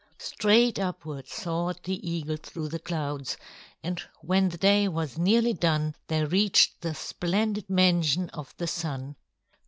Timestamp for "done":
5.53-5.93